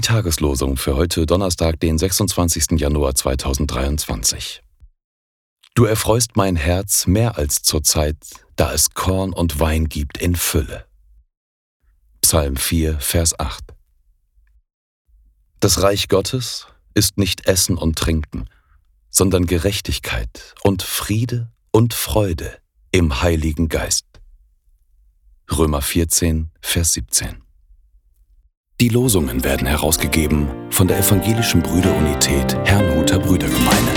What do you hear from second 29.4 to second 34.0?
werden herausgegeben von der Evangelischen Brüderunität Herrnhuter Brüdergemeine.